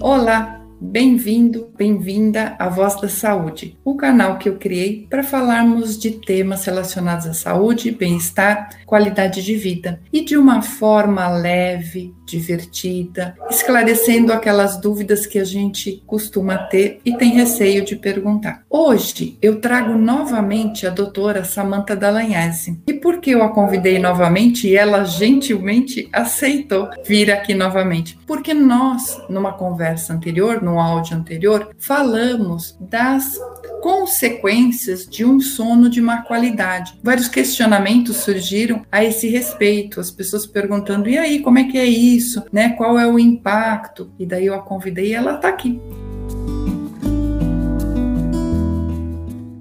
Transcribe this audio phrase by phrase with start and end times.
[0.00, 6.12] Olá, bem-vindo, bem-vinda à Voz da Saúde, o canal que eu criei para falarmos de
[6.12, 14.32] temas relacionados à saúde, bem-estar, qualidade de vida e de uma forma leve, divertida, esclarecendo
[14.32, 18.64] aquelas dúvidas que a gente costuma ter e tem receio de perguntar.
[18.68, 22.80] Hoje eu trago novamente a doutora Samantha Dallagnese.
[22.86, 28.18] E por que eu a convidei novamente e ela gentilmente aceitou vir aqui novamente?
[28.26, 33.38] Porque nós, numa conversa anterior, no áudio anterior, falamos das
[33.80, 36.98] consequências de um sono de má qualidade.
[37.02, 41.86] Vários questionamentos surgiram a esse respeito, as pessoas perguntando: e aí, como é que é
[41.86, 42.44] isso?
[42.52, 42.70] Né?
[42.70, 44.10] Qual é o impacto?
[44.18, 45.80] E daí eu a convidei e ela está aqui.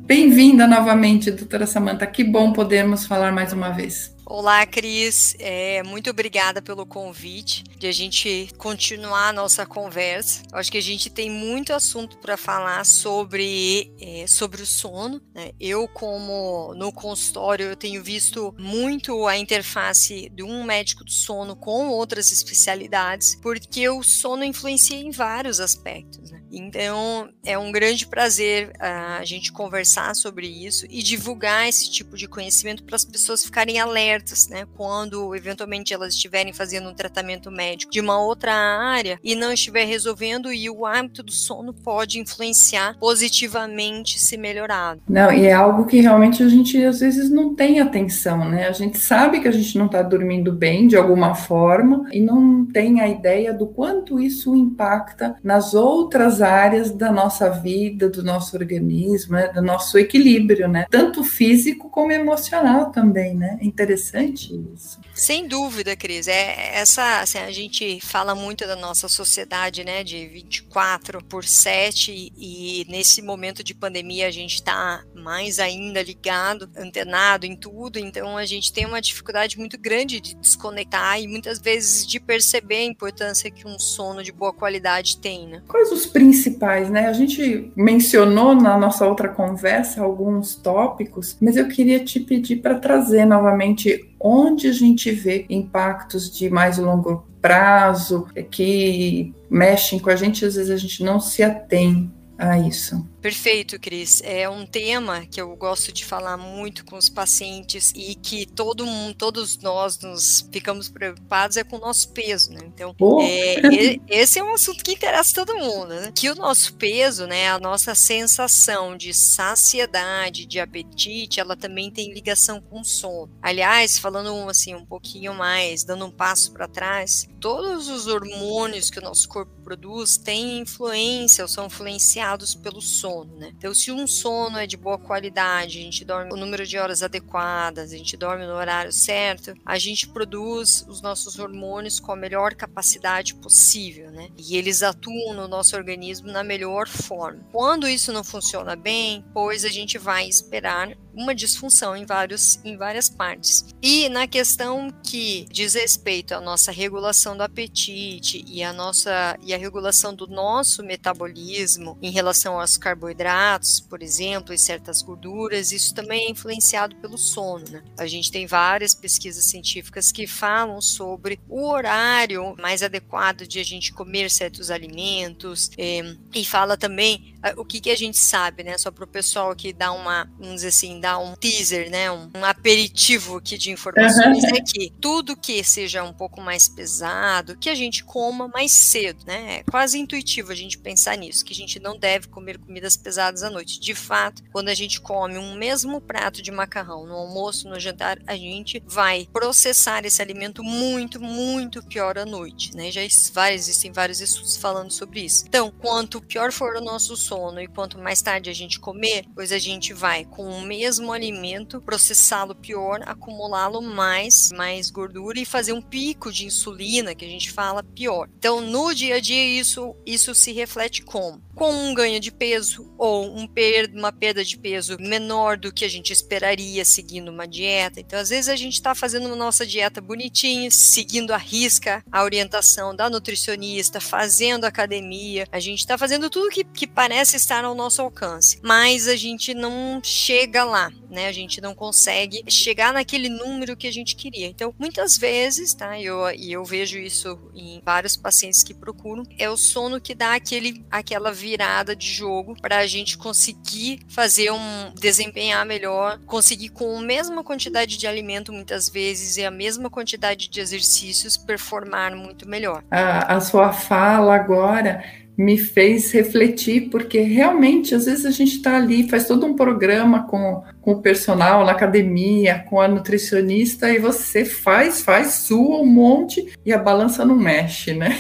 [0.06, 2.08] Bem-vinda novamente, doutora Samanta.
[2.08, 4.17] Que bom podermos falar mais uma vez.
[4.30, 5.38] Olá, Cris.
[5.40, 10.44] É, muito obrigada pelo convite de a gente continuar a nossa conversa.
[10.52, 15.22] Acho que a gente tem muito assunto para falar sobre, é, sobre o sono.
[15.34, 15.52] Né?
[15.58, 21.56] Eu, como no consultório, eu tenho visto muito a interface de um médico do sono
[21.56, 26.32] com outras especialidades, porque o sono influencia em vários aspectos.
[26.32, 26.42] Né?
[26.52, 32.18] Então, é um grande prazer uh, a gente conversar sobre isso e divulgar esse tipo
[32.18, 34.17] de conhecimento para as pessoas ficarem alertas
[34.50, 34.66] né?
[34.76, 39.86] Quando eventualmente elas estiverem fazendo um tratamento médico de uma outra área e não estiver
[39.86, 44.98] resolvendo, e o hábito do sono pode influenciar positivamente se melhorar.
[45.08, 48.68] Não, e é algo que realmente a gente às vezes não tem atenção, né?
[48.68, 52.66] A gente sabe que a gente não está dormindo bem de alguma forma e não
[52.66, 58.56] tem a ideia do quanto isso impacta nas outras áreas da nossa vida, do nosso
[58.56, 59.48] organismo, né?
[59.54, 60.86] do nosso equilíbrio, né?
[60.90, 63.58] Tanto físico como emocional também, né?
[63.62, 65.00] É interessante interessante isso.
[65.14, 66.28] Sem dúvida, Cris.
[66.28, 72.32] É, essa, assim, a gente fala muito da nossa sociedade, né, de 24 por 7
[72.38, 78.38] e, nesse momento de pandemia a gente está mais ainda ligado, antenado em tudo, então
[78.38, 82.86] a gente tem uma dificuldade muito grande de desconectar e muitas vezes de perceber a
[82.86, 85.62] importância que um sono de boa qualidade tem, né?
[85.68, 87.08] Quais os principais, né?
[87.08, 92.80] A gente mencionou na nossa outra conversa alguns tópicos, mas eu queria te pedir para
[92.80, 100.16] trazer novamente onde a gente vê impactos de mais longo prazo que mexem com a
[100.16, 103.06] gente, às vezes a gente não se atém a isso.
[103.22, 104.22] Perfeito, Cris.
[104.24, 108.86] É um tema que eu gosto de falar muito com os pacientes e que todo
[108.86, 112.62] mundo, todos nós nos ficamos preocupados é com o nosso peso, né?
[112.66, 113.20] Então, oh.
[113.22, 116.12] é, esse é um assunto que interessa todo mundo, né?
[116.14, 122.14] Que o nosso peso, né, a nossa sensação de saciedade, de apetite, ela também tem
[122.14, 123.32] ligação com o sono.
[123.42, 129.00] Aliás, falando assim um pouquinho mais, dando um passo para trás, todos os hormônios que
[129.00, 133.52] o nosso corpo produz têm influência ou são influenciados pelo sono sono, né?
[133.58, 137.02] Então, se um sono é de boa qualidade, a gente dorme o número de horas
[137.02, 142.16] adequadas, a gente dorme no horário certo, a gente produz os nossos hormônios com a
[142.16, 144.30] melhor capacidade possível, né?
[144.38, 147.46] E eles atuam no nosso organismo na melhor forma.
[147.52, 152.78] Quando isso não funciona bem, pois a gente vai esperar uma disfunção em, vários, em
[152.78, 153.66] várias partes.
[153.82, 159.54] E na questão que diz respeito à nossa regulação do apetite e a nossa e
[159.54, 165.94] a regulação do nosso metabolismo em relação aos carboidratos, por exemplo, e certas gorduras, isso
[165.94, 167.66] também é influenciado pelo sono.
[167.70, 167.84] Né?
[167.98, 173.64] A gente tem várias pesquisas científicas que falam sobre o horário mais adequado de a
[173.64, 178.64] gente comer certos alimentos eh, e fala também ah, o que, que a gente sabe,
[178.64, 178.78] né?
[178.78, 182.12] Só para o pessoal que dá uma, vamos dizer assim, dar um teaser, né?
[182.12, 184.56] Um, um aperitivo aqui de informações uhum.
[184.56, 189.24] é que tudo que seja um pouco mais pesado, que a gente coma mais cedo,
[189.26, 189.60] né?
[189.60, 193.42] É quase intuitivo a gente pensar nisso, que a gente não deve comer comidas pesadas
[193.42, 193.80] à noite.
[193.80, 198.20] De fato, quando a gente come um mesmo prato de macarrão no almoço, no jantar,
[198.28, 202.92] a gente vai processar esse alimento muito, muito pior à noite, né?
[202.92, 205.46] Já existem vários estudos falando sobre isso.
[205.48, 209.54] Então, quanto pior for o nosso sono e quanto mais tarde a gente comer, pois
[209.54, 215.74] a gente vai com o mesmo alimento processá-lo pior, acumulá-lo mais, mais gordura e fazer
[215.74, 218.30] um pico de insulina que a gente fala pior.
[218.38, 222.94] Então, no dia a dia isso isso se reflete como com um ganho de peso
[223.00, 227.48] ou um per uma perda de peso menor do que a gente esperaria seguindo uma
[227.48, 228.00] dieta.
[228.00, 232.96] Então, às vezes a gente está fazendo nossa dieta bonitinha, seguindo a risca a orientação
[232.96, 238.04] da nutricionista, fazendo academia, a gente está fazendo tudo que, que parece estar ao nosso
[238.04, 241.28] alcance, mas a gente não chega lá lá, né?
[241.28, 244.48] A gente não consegue chegar naquele número que a gente queria.
[244.48, 246.00] Então, muitas vezes, tá?
[246.00, 250.36] Eu, e eu vejo isso em vários pacientes que procuram, é o sono que dá
[250.36, 257.00] aquele, aquela virada de jogo para a gente conseguir fazer um desempenhar melhor, conseguir com
[257.00, 262.48] a mesma quantidade de alimento muitas vezes e a mesma quantidade de exercícios performar muito
[262.48, 262.84] melhor.
[262.92, 265.04] A, a sua fala agora
[265.38, 270.26] me fez refletir, porque realmente, às vezes a gente está ali, faz todo um programa
[270.28, 275.86] com, com o personal na academia, com a nutricionista, e você faz, faz, sua um
[275.86, 278.18] monte e a balança não mexe, né?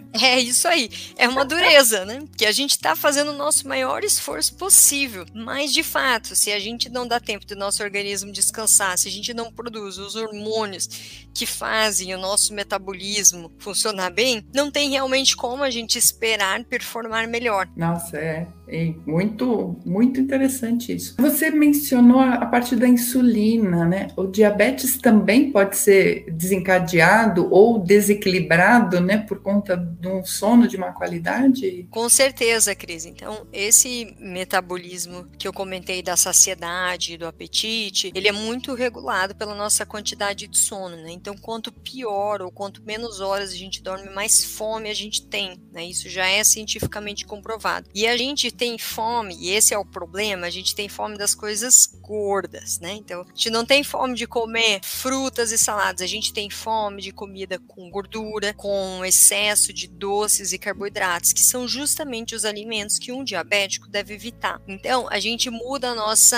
[0.13, 0.89] É isso aí.
[1.17, 2.23] É uma dureza, né?
[2.37, 5.25] Que a gente está fazendo o nosso maior esforço possível.
[5.33, 9.11] Mas, de fato, se a gente não dá tempo do nosso organismo descansar, se a
[9.11, 10.87] gente não produz os hormônios
[11.33, 17.27] que fazem o nosso metabolismo funcionar bem, não tem realmente como a gente esperar performar
[17.27, 17.67] melhor.
[17.75, 21.15] Nossa, é, é muito, muito interessante isso.
[21.19, 24.07] Você mencionou a parte da insulina, né?
[24.15, 30.77] O diabetes também pode ser desencadeado ou desequilibrado, né, por conta de um sono de
[30.77, 31.87] má qualidade?
[31.89, 33.05] Com certeza, Cris.
[33.05, 39.53] Então, esse metabolismo que eu comentei da saciedade, do apetite, ele é muito regulado pela
[39.53, 41.11] nossa quantidade de sono, né?
[41.11, 45.59] Então, quanto pior ou quanto menos horas a gente dorme, mais fome a gente tem,
[45.73, 45.85] né?
[45.85, 47.89] Isso já é cientificamente comprovado.
[47.93, 51.33] E a gente tem fome, e esse é o problema, a gente tem fome das
[51.33, 52.93] coisas gordas, né?
[52.93, 57.01] Então, a gente não tem fome de comer frutas e saladas, a gente tem fome
[57.01, 62.99] de comida com gordura, com excesso de doces e carboidratos, que são justamente os alimentos
[62.99, 64.61] que um diabético deve evitar.
[64.67, 66.37] Então, a gente muda a nossa,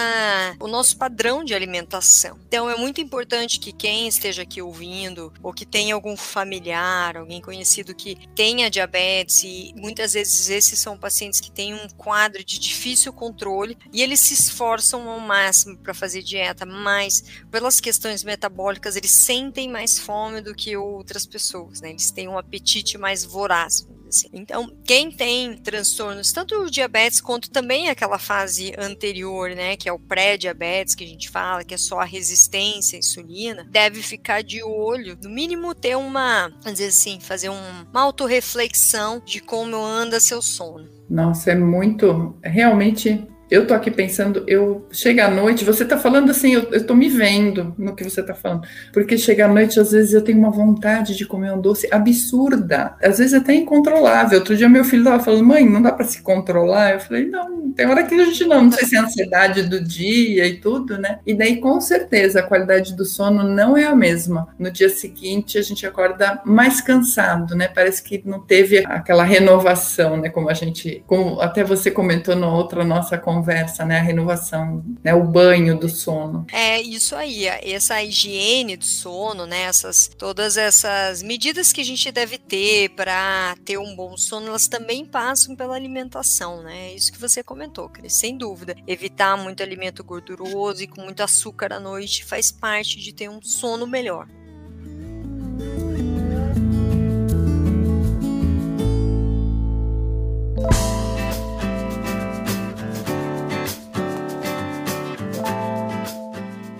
[0.61, 2.39] o nosso padrão de alimentação.
[2.47, 7.41] Então, é muito importante que quem esteja aqui ouvindo, ou que tenha algum familiar, alguém
[7.41, 12.59] conhecido que tenha diabetes, e muitas vezes esses são pacientes que têm um quadro de
[12.59, 18.95] difícil controle e eles se esforçam ao máximo para fazer dieta, mas pelas questões metabólicas
[18.95, 21.89] eles sentem mais fome do que outras pessoas, né?
[21.89, 24.29] Eles têm um apetite mais voraz, Assim.
[24.31, 29.91] Então, quem tem transtornos, tanto o diabetes quanto também aquela fase anterior, né, que é
[29.91, 34.43] o pré-diabetes, que a gente fala, que é só a resistência à insulina, deve ficar
[34.43, 39.77] de olho, no mínimo ter uma, vamos dizer assim, fazer um, uma autorreflexão de como
[39.77, 40.87] anda seu sono.
[41.09, 46.31] Nossa, é muito, realmente eu tô aqui pensando, eu chega à noite, você tá falando
[46.31, 49.79] assim, eu, eu tô me vendo no que você tá falando, porque chega à noite,
[49.79, 54.39] às vezes eu tenho uma vontade de comer um doce absurda, às vezes até incontrolável.
[54.39, 56.93] Outro dia meu filho tava falando, mãe, não dá para se controlar.
[56.93, 59.61] Eu falei, não, tem hora que a gente não, não sei se é a ansiedade
[59.61, 61.19] do dia e tudo, né?
[61.23, 64.47] E daí, com certeza, a qualidade do sono não é a mesma.
[64.57, 67.67] No dia seguinte, a gente acorda mais cansado, né?
[67.67, 70.29] Parece que não teve aquela renovação, né?
[70.29, 73.99] Como a gente, como até você comentou na outra nossa conversa conversa, né?
[73.99, 75.13] A renovação, né?
[75.13, 76.47] O banho do sono.
[76.51, 79.63] É isso aí, essa higiene do sono, né?
[79.63, 84.67] Essas, todas essas medidas que a gente deve ter para ter um bom sono, elas
[84.67, 86.91] também passam pela alimentação, né?
[86.91, 88.75] É isso que você comentou, Cris, sem dúvida.
[88.87, 93.41] Evitar muito alimento gorduroso e com muito açúcar à noite faz parte de ter um
[93.41, 94.27] sono melhor.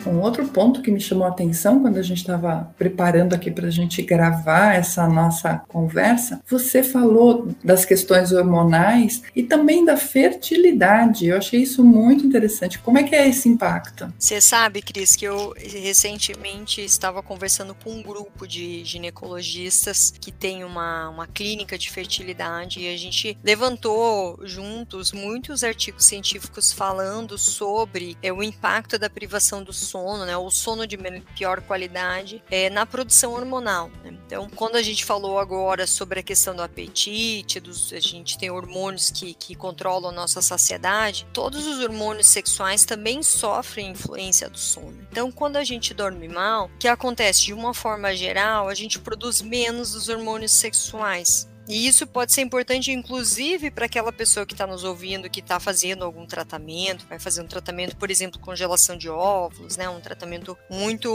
[0.06, 3.68] Um outro ponto que me chamou a atenção quando a gente estava preparando aqui para
[3.68, 11.28] a gente gravar essa nossa conversa, você falou das questões hormonais e também da fertilidade.
[11.28, 12.80] Eu achei isso muito interessante.
[12.80, 14.14] Como é que é esse impacto?
[14.18, 20.64] Você sabe, Cris, que eu recentemente estava conversando com um grupo de ginecologistas que tem
[20.64, 28.18] uma, uma clínica de fertilidade e a gente levantou juntos muitos artigos científicos falando sobre
[28.22, 30.98] é, o impacto da privação do sono, né, o sono de
[31.36, 33.92] pior qualidade, é, na produção hormonal.
[34.04, 34.18] Né?
[34.26, 38.50] Então, quando a gente falou agora sobre a questão do apetite, dos, a gente tem
[38.50, 44.58] hormônios que, que controlam a nossa saciedade, todos os hormônios sexuais também sofrem influência do
[44.58, 45.08] sono.
[45.12, 47.44] Então, quando a gente dorme mal, o que acontece?
[47.44, 51.48] De uma forma geral, a gente produz menos dos hormônios sexuais.
[51.68, 55.60] E isso pode ser importante, inclusive, para aquela pessoa que está nos ouvindo, que está
[55.60, 59.88] fazendo algum tratamento, vai fazer um tratamento, por exemplo, congelação de óvulos, né?
[59.88, 61.10] Um tratamento muito,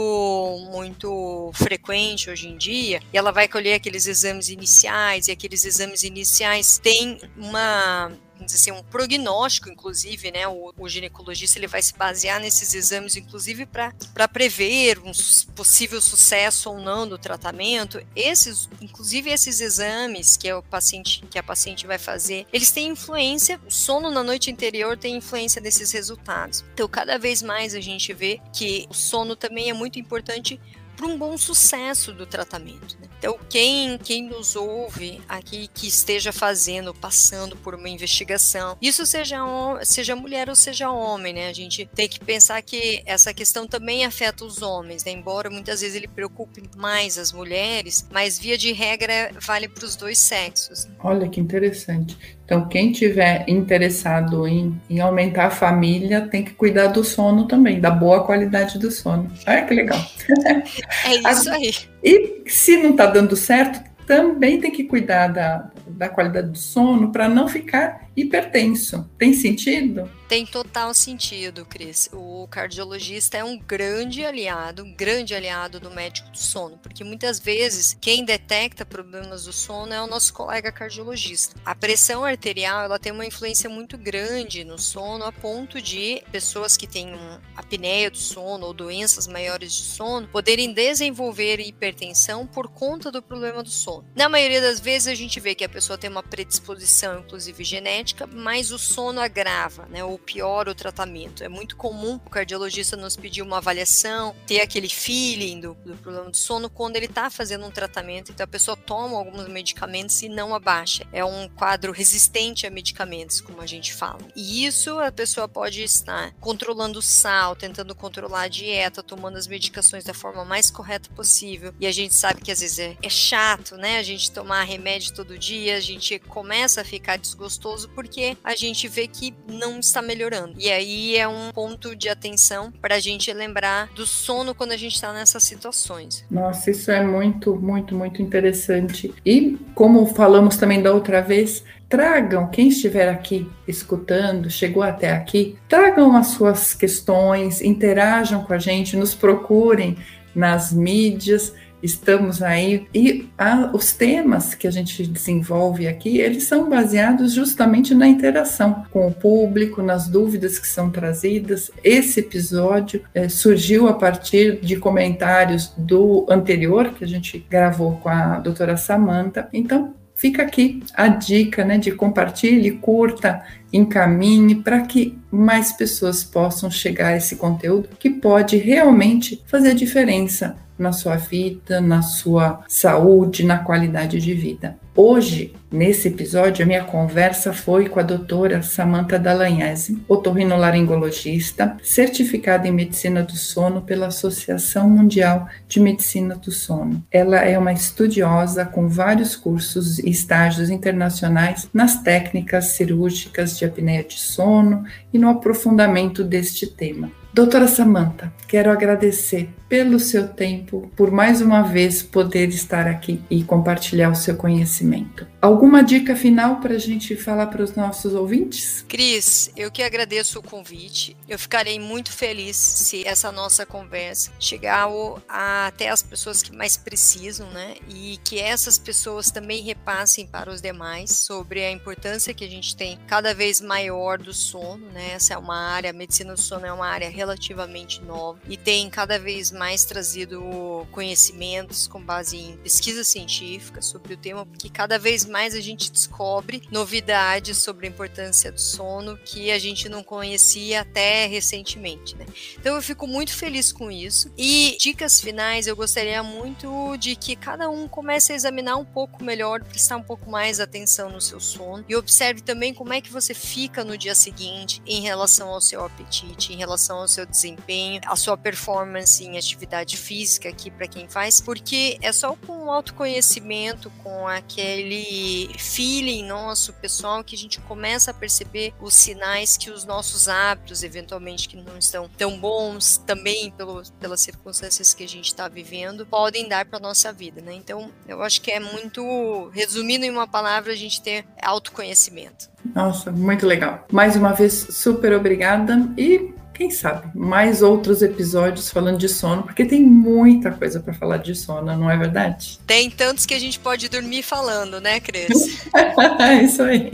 [0.71, 2.99] muito frequente hoje em dia.
[3.13, 8.11] E ela vai colher aqueles exames iniciais, e aqueles exames iniciais têm uma
[8.53, 10.47] dizer assim, um prognóstico, inclusive, né?
[10.47, 15.11] O, o ginecologista ele vai se basear nesses exames, inclusive, para prever um
[15.55, 18.01] possível sucesso ou não do tratamento.
[18.15, 22.89] Esses, inclusive, esses exames que é o paciente que a paciente vai fazer, eles têm
[22.89, 23.59] influência.
[23.67, 26.63] O sono na noite anterior tem influência desses resultados.
[26.73, 30.59] Então, cada vez mais a gente vê que o sono também é muito importante
[30.99, 32.97] para um bom sucesso do tratamento.
[32.99, 33.07] Né?
[33.17, 39.37] Então, quem, quem nos ouve aqui que esteja fazendo, passando por uma investigação, isso seja,
[39.81, 41.47] seja mulher ou seja homem, né?
[41.47, 45.11] A gente tem que pensar que essa questão também afeta os homens, né?
[45.11, 49.95] Embora muitas vezes ele preocupe mais as mulheres, mas via de regra vale para os
[49.95, 50.85] dois sexos.
[50.85, 50.95] Né?
[50.99, 52.17] Olha que interessante.
[52.49, 57.79] Então, quem tiver interessado em, em aumentar a família tem que cuidar do sono também,
[57.79, 59.31] da boa qualidade do sono.
[59.45, 59.99] Olha que legal.
[61.05, 61.71] É isso aí.
[62.03, 67.11] E se não está dando certo, também tem que cuidar da, da qualidade do sono
[67.11, 69.09] para não ficar hipertenso.
[69.17, 70.09] Tem sentido?
[70.27, 72.09] Tem total sentido, Cris.
[72.13, 77.39] O cardiologista é um grande aliado, um grande aliado do médico do sono, porque muitas
[77.39, 81.55] vezes quem detecta problemas do sono é o nosso colega cardiologista.
[81.65, 86.77] A pressão arterial ela tem uma influência muito grande no sono, a ponto de pessoas
[86.77, 87.17] que têm
[87.55, 93.63] apneia do sono ou doenças maiores de sono poderem desenvolver hipertensão por conta do problema
[93.63, 94.05] do sono.
[94.15, 98.27] Na maioria das vezes a gente vê que a pessoa tem uma predisposição, inclusive genética,
[98.27, 100.03] mas o sono agrava, né?
[100.03, 101.41] Ou piora o tratamento.
[101.41, 106.29] É muito comum o cardiologista nos pedir uma avaliação, ter aquele feeling do, do problema
[106.29, 108.29] do sono quando ele está fazendo um tratamento.
[108.29, 111.07] Então a pessoa toma alguns medicamentos e não abaixa.
[111.13, 114.19] É um quadro resistente a medicamentos, como a gente fala.
[114.35, 119.47] E isso a pessoa pode estar controlando o sal, tentando controlar a dieta, tomando as
[119.47, 121.73] medicações da forma mais correta possível.
[121.79, 123.97] E a gente sabe que às vezes é, é chato, né?
[123.97, 128.87] A gente tomar remédio todo dia, a gente começa a ficar desgostoso porque a gente
[128.87, 130.55] vê que não está melhorando.
[130.57, 134.77] E aí é um ponto de atenção para a gente lembrar do sono quando a
[134.77, 136.25] gente está nessas situações.
[136.29, 139.13] Nossa, isso é muito, muito, muito interessante.
[139.25, 145.57] E como falamos também da outra vez, tragam, quem estiver aqui escutando, chegou até aqui,
[145.67, 149.97] tragam as suas questões, interajam com a gente, nos procurem
[150.35, 152.87] nas mídias estamos aí.
[152.93, 158.83] E a, os temas que a gente desenvolve aqui eles são baseados justamente na interação
[158.91, 161.71] com o público nas dúvidas que são trazidas.
[161.83, 168.09] Esse episódio é, surgiu a partir de comentários do anterior que a gente gravou com
[168.09, 175.17] a doutora Samanta então fica aqui a dica né, de compartilhe, curta, encaminhe para que
[175.31, 181.81] mais pessoas possam chegar a esse conteúdo que pode realmente fazer diferença na sua vida,
[181.81, 184.77] na sua saúde, na qualidade de vida.
[185.01, 192.71] Hoje, nesse episódio, a minha conversa foi com a doutora Samantha Dallagnese, otorrinolaringologista, certificada em
[192.71, 197.01] medicina do sono pela Associação Mundial de Medicina do Sono.
[197.09, 204.03] Ela é uma estudiosa com vários cursos e estágios internacionais nas técnicas cirúrgicas de apneia
[204.03, 204.83] de sono
[205.13, 207.09] e no aprofundamento deste tema.
[207.31, 213.43] Doutora Samantha, quero agradecer pelo seu tempo, por mais uma vez poder estar aqui e
[213.43, 215.27] compartilhar o seu conhecimento.
[215.39, 218.83] Alguma dica final para a gente falar para os nossos ouvintes?
[218.89, 221.15] Cris, eu que agradeço o convite.
[221.27, 224.89] Eu ficarei muito feliz se essa nossa conversa chegar
[225.27, 227.75] até as pessoas que mais precisam, né?
[227.87, 232.75] E que essas pessoas também repassem para os demais sobre a importância que a gente
[232.75, 235.11] tem cada vez maior do sono, né?
[235.13, 238.89] Essa é uma área, a medicina do sono é uma área relativamente nova e tem
[238.89, 244.97] cada vez mais trazido conhecimentos com base em pesquisa científica sobre o tema, porque cada
[244.97, 250.01] vez mais a gente descobre novidades sobre a importância do sono que a gente não
[250.01, 252.25] conhecia até recentemente, né?
[252.57, 254.31] Então eu fico muito feliz com isso.
[254.37, 259.23] E dicas finais, eu gostaria muito de que cada um comece a examinar um pouco
[259.23, 263.11] melhor, prestar um pouco mais atenção no seu sono e observe também como é que
[263.11, 268.01] você fica no dia seguinte em relação ao seu apetite, em relação ao seu desempenho,
[268.05, 272.71] a sua performance em atividade física aqui para quem faz, porque é só com o
[272.71, 279.69] autoconhecimento, com aquele feeling nosso pessoal que a gente começa a perceber os sinais que
[279.69, 285.07] os nossos hábitos, eventualmente que não estão tão bons, também pelo, pelas circunstâncias que a
[285.07, 287.53] gente está vivendo, podem dar para nossa vida, né?
[287.53, 292.49] Então, eu acho que é muito, resumindo em uma palavra, a gente ter autoconhecimento.
[292.75, 293.85] Nossa, muito legal.
[293.91, 299.63] Mais uma vez, super obrigada e quem sabe, mais outros episódios falando de sono, porque
[299.63, 302.59] tem muita coisa para falar de sono, não é verdade?
[302.67, 305.65] Tem tantos que a gente pode dormir falando, né, Cris?
[306.19, 306.91] é isso aí.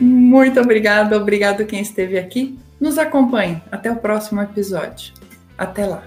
[0.00, 2.56] Muito obrigada, obrigado quem esteve aqui.
[2.80, 3.60] Nos acompanhe.
[3.72, 5.12] Até o próximo episódio.
[5.58, 6.04] Até lá.